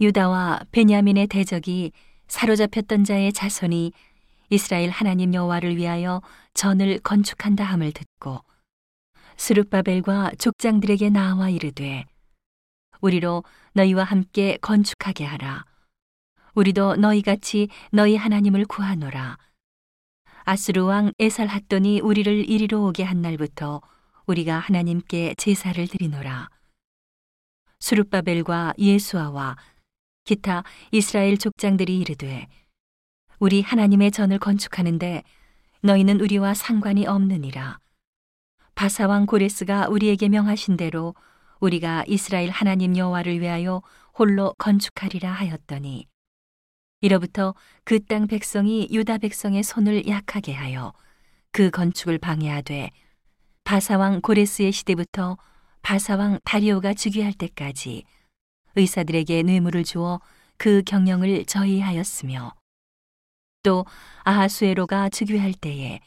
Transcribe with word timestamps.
유다와 0.00 0.60
베냐민의 0.72 1.28
대적이 1.28 1.92
사로잡혔던 2.26 3.04
자의 3.04 3.32
자손이 3.32 3.92
이스라엘 4.50 4.90
하나님 4.90 5.34
여호와를 5.34 5.76
위하여 5.76 6.20
전을 6.54 6.98
건축한다 7.00 7.64
함을 7.64 7.92
듣고 7.92 8.40
스룹바벨과 9.36 10.32
족장들에게 10.38 11.10
나와 11.10 11.50
이르되 11.50 12.04
우리로 13.00 13.44
너희와 13.74 14.04
함께 14.04 14.56
건축하게 14.60 15.24
하라. 15.24 15.64
우리도 16.54 16.96
너희 16.96 17.20
같이 17.20 17.68
너희 17.90 18.16
하나님을 18.16 18.64
구하노라. 18.64 19.36
아스루 20.44 20.86
왕 20.86 21.12
에살핫돈이 21.18 22.00
우리를 22.00 22.48
이리로 22.48 22.86
오게 22.86 23.02
한 23.02 23.20
날부터 23.20 23.82
우리가 24.26 24.58
하나님께 24.58 25.34
제사를 25.36 25.86
드리노라. 25.86 26.48
수룹바벨과 27.80 28.74
예수아와 28.78 29.56
기타 30.24 30.64
이스라엘 30.90 31.36
족장들이 31.36 31.98
이르되 31.98 32.46
우리 33.38 33.60
하나님의 33.60 34.10
전을 34.10 34.38
건축하는데 34.38 35.22
너희는 35.82 36.20
우리와 36.20 36.54
상관이 36.54 37.06
없느니라. 37.06 37.78
바사왕 38.74 39.26
고레스가 39.26 39.88
우리에게 39.88 40.30
명하신 40.30 40.78
대로 40.78 41.14
우리가 41.60 42.04
이스라엘 42.08 42.48
하나님 42.48 42.96
여호와를 42.96 43.40
위하여 43.40 43.82
홀로 44.18 44.54
건축하리라 44.58 45.30
하였더니 45.30 46.06
이로부터 47.02 47.54
그 47.84 48.00
땅 48.00 48.26
백성이 48.26 48.88
유다 48.90 49.18
백성의 49.18 49.62
손을 49.62 50.08
약하게 50.08 50.54
하여 50.54 50.94
그 51.52 51.70
건축을 51.70 52.18
방해하되 52.18 52.90
바사왕 53.64 54.22
고레스의 54.22 54.72
시대부터 54.72 55.36
바사왕 55.82 56.40
다리오가 56.44 56.94
즉위할 56.94 57.34
때까지 57.34 58.04
의사들에게 58.76 59.42
뇌물을 59.42 59.84
주어 59.84 60.20
그 60.56 60.82
경영을 60.84 61.44
저희하였으며 61.44 62.54
또 63.62 63.84
아하수에로가 64.24 65.08
즉위할 65.08 65.54
때에 65.54 66.00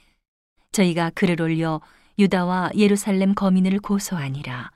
저희가 0.72 1.12
글을 1.16 1.42
올려 1.42 1.82
유다와 2.20 2.72
예루살렘 2.76 3.34
거민을 3.36 3.80
고소하니라. 3.80 4.72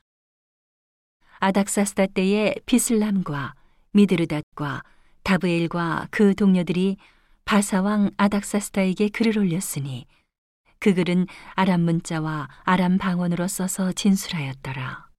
아닥사스다 1.39 2.07
때에 2.07 2.55
비슬람과 2.66 3.55
미드르닷과 3.94 4.83
다브엘과 5.23 6.07
그 6.11 6.35
동료들이 6.35 6.97
바사왕 7.45 8.11
아닥사스다에게 8.17 9.09
글을 9.09 9.38
올렸으니 9.38 10.05
그 10.79 10.94
글은 10.94 11.27
아람 11.53 11.81
문자와 11.81 12.47
아람 12.63 12.97
방언으로 12.97 13.47
써서 13.47 13.91
진술하였더라. 13.91 15.10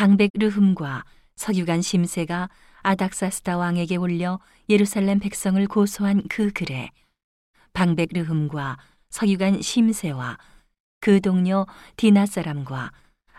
방백 0.00 0.30
르흠과 0.32 1.04
석유관 1.36 1.82
심세가 1.82 2.48
아닥사스다 2.80 3.58
왕에게 3.58 3.96
올려 3.96 4.40
예루살렘 4.70 5.18
백성을 5.18 5.62
고소한 5.66 6.22
그 6.26 6.50
글에 6.54 6.90
방백 7.74 8.08
르흠과 8.14 8.78
석유관 9.10 9.60
심세와 9.60 10.38
그 11.02 11.20
동료 11.20 11.66
디나 11.96 12.24
사람과 12.24 12.92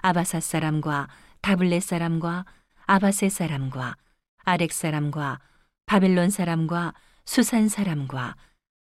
아바사 0.03 0.39
사람과 0.39 1.07
다블레 1.41 1.79
사람과 1.79 2.45
아바세 2.85 3.29
사람과 3.29 3.95
아렉 4.43 4.71
사람과 4.71 5.39
바벨론 5.87 6.29
사람과 6.29 6.93
수산 7.25 7.69
사람과 7.69 8.35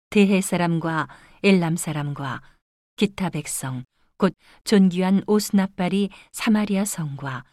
대해 0.09 0.41
사람과 0.41 1.07
엘람 1.43 1.77
사람과 1.77 2.41
기타 2.97 3.29
백성 3.29 3.85
곧 4.17 4.35
존귀한 4.65 5.23
오스나발이 5.27 6.09
사마리아 6.33 6.87
성과 6.87 7.45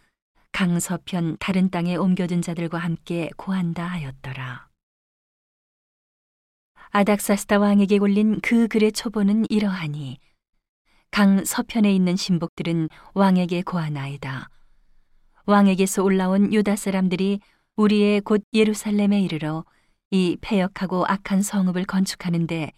강서편 0.56 1.36
다른 1.42 1.70
땅에 1.70 1.98
옮겨둔 1.98 2.42
자들과 2.42 2.78
함께 2.78 3.30
고한다 3.36 3.86
하였더라. 3.86 4.70
아닥사스다 6.92 7.60
왕에게 7.60 7.98
올린 7.98 8.40
그 8.40 8.70
글의 8.70 8.94
초보는 8.94 9.48
이러하니 9.50 10.18
강 11.12 11.44
서편에 11.44 11.94
있는 11.94 12.16
신복들은 12.16 12.88
왕에게 13.14 13.64
고하나이다. 13.64 14.50
왕에게서 15.46 16.04
올라온 16.04 16.54
유다 16.54 16.78
사람들이 16.78 17.42
우리의 17.76 18.22
곧 18.22 18.42
예루살렘에 18.54 19.20
이르러 19.20 19.66
이 20.10 20.38
폐역하고 20.40 21.06
악한 21.06 21.42
성읍을 21.42 21.84
건축하는데 21.84 22.72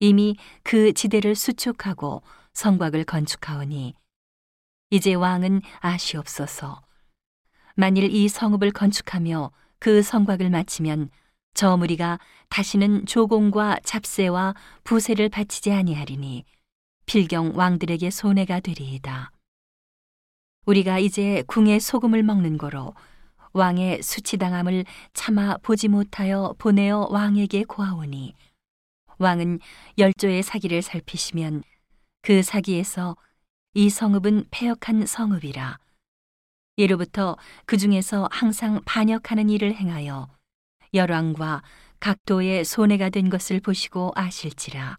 이미 0.00 0.36
그 0.62 0.92
지대를 0.92 1.34
수축하고 1.34 2.22
성곽을 2.52 3.04
건축하오니 3.04 3.94
이제 4.90 5.14
왕은 5.14 5.62
아시옵소서 5.80 6.82
만일 7.74 8.04
이 8.04 8.28
성읍을 8.28 8.72
건축하며 8.72 9.50
그 9.78 10.02
성곽을 10.02 10.50
마치면 10.50 11.10
저 11.54 11.76
무리가 11.76 12.18
다시는 12.48 13.06
조공과 13.06 13.80
잡세와 13.84 14.54
부세를 14.84 15.28
바치지 15.28 15.72
아니하리니 15.72 16.44
필경 17.06 17.52
왕들에게 17.56 18.10
손해가 18.10 18.60
되리이다. 18.60 19.30
우리가 20.64 20.98
이제 20.98 21.42
궁의 21.46 21.80
소금을 21.80 22.22
먹는 22.22 22.56
거로 22.56 22.94
왕의 23.52 24.02
수치당함을 24.02 24.84
참아 25.12 25.58
보지 25.58 25.88
못하여 25.88 26.54
보내어 26.58 27.08
왕에게 27.10 27.64
고하오니 27.64 28.34
왕은 29.18 29.58
열조의 29.98 30.42
사기를 30.42 30.80
살피시면 30.80 31.62
그 32.22 32.42
사기에서 32.42 33.16
이 33.74 33.90
성읍은 33.90 34.46
폐역한 34.50 35.06
성읍이라 35.06 35.78
예로부터 36.78 37.36
그 37.66 37.76
중에서 37.76 38.28
항상 38.32 38.80
반역하는 38.84 39.50
일을 39.50 39.74
행하여 39.74 40.28
열왕과 40.94 41.62
각도의 42.00 42.64
손해가 42.64 43.10
된 43.10 43.30
것을 43.30 43.60
보시고 43.60 44.12
아실지라 44.14 44.98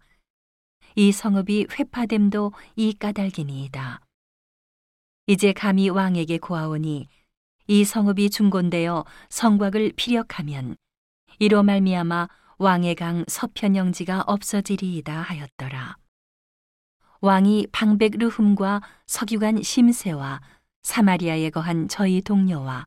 이 0.94 1.10
성읍이 1.10 1.66
회파됨도 1.72 2.52
이 2.76 2.94
까닭이니이다. 2.94 4.00
이제 5.26 5.52
감히 5.52 5.88
왕에게 5.88 6.38
고하오니 6.38 7.08
이 7.66 7.84
성읍이 7.84 8.30
중곤되어 8.30 9.04
성곽을 9.30 9.92
피력하면 9.96 10.76
이로 11.40 11.62
말미암아 11.62 12.28
왕의 12.58 12.94
강 12.94 13.24
서편 13.26 13.74
영지가 13.74 14.22
없어지리이다 14.26 15.20
하였더라. 15.20 15.96
왕이 17.20 17.68
방백 17.72 18.18
르흠과 18.18 18.82
석유관 19.06 19.62
심세와 19.62 20.40
사마리아에 20.84 21.50
거한 21.50 21.88
저희 21.88 22.20
동료와 22.20 22.86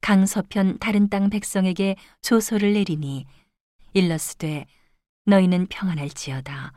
강서편 0.00 0.78
다른 0.78 1.08
땅 1.08 1.30
백성에게 1.30 1.94
조소를 2.22 2.72
내리니 2.72 3.26
일러스되 3.92 4.66
너희는 5.26 5.66
평안할지어다. 5.66 6.72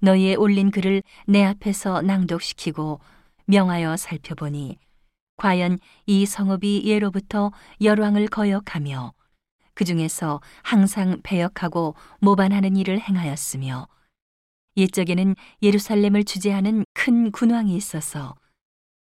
너희의 0.00 0.36
올린 0.36 0.70
글을 0.70 1.02
내 1.26 1.44
앞에서 1.44 2.02
낭독시키고 2.02 3.00
명하여 3.46 3.96
살펴보니 3.96 4.78
과연 5.36 5.78
이 6.06 6.26
성읍이 6.26 6.82
예로부터 6.84 7.52
열왕을 7.80 8.26
거역하며 8.26 9.14
그 9.74 9.84
중에서 9.84 10.40
항상 10.62 11.20
배역하고 11.22 11.94
모반하는 12.20 12.76
일을 12.76 12.98
행하였으며 13.00 13.86
옛적에는 14.76 15.36
예루살렘을 15.62 16.24
주재하는 16.24 16.84
큰 16.94 17.30
군왕이 17.30 17.76
있어서 17.76 18.34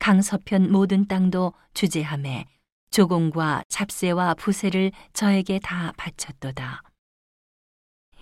강서편 0.07 0.71
모든 0.71 1.05
땅도 1.05 1.51
주제함에 1.73 2.45
조공과 2.91 3.65
잡세와 3.67 4.35
부세를 4.35 4.93
저에게 5.11 5.59
다 5.59 5.91
바쳤도다. 5.97 6.81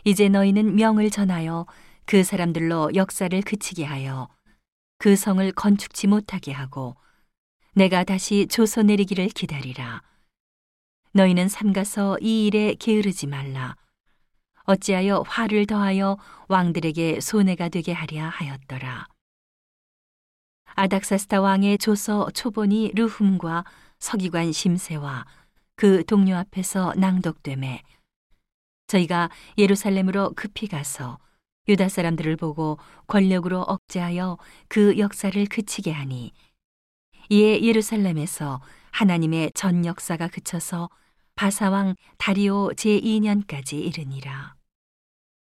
이제 0.04 0.28
너희는 0.28 0.78
명을 0.78 1.12
전하여 1.12 1.68
그 2.08 2.24
사람들로 2.24 2.96
역사를 2.96 3.40
그치게 3.40 3.86
하여 3.86 4.30
그 4.98 5.16
성을 5.16 5.52
건축지 5.52 6.08
못하게 6.08 6.54
하고 6.54 6.96
내가 7.76 8.04
다시 8.04 8.48
조서 8.48 8.82
내리기를 8.82 9.28
기다리라. 9.28 10.02
너희는 11.12 11.48
삼가서 11.50 12.18
이 12.20 12.48
일에 12.48 12.74
게으르지 12.80 13.28
말라. 13.28 13.76
어찌하여 14.64 15.24
화를 15.28 15.68
더하여 15.68 16.18
왕들에게 16.48 17.22
손해가 17.22 17.70
되게 17.70 17.94
하랴 17.94 18.30
하였더라. 18.30 19.06
아닥사스타 20.76 21.42
왕의 21.42 21.78
조서 21.78 22.30
초본이 22.32 22.92
르훔과 22.96 23.64
서기관 24.00 24.52
심세와 24.52 25.26
그 25.76 26.06
동료 26.06 26.36
앞에서 26.36 26.94
낭독됨에 26.98 27.82
저희가 28.88 29.30
예루살렘으로 29.58 30.34
급히 30.36 30.68
가서 30.68 31.18
유다 31.68 31.90
사람들을 31.90 32.36
보고 32.36 32.78
권력으로 33.08 33.62
억제하여 33.62 34.38
그 34.68 34.98
역사를 34.98 35.46
그치게 35.46 35.92
하니 35.92 36.34
이에 37.30 37.62
예루살렘에서 37.62 38.62
하나님의 38.92 39.52
전 39.56 39.86
역사가 39.86 40.28
그쳐서 40.28 40.90
바사왕 41.36 41.96
다리오 42.18 42.72
제2년까지 42.76 43.74
이르니라. 43.74 44.55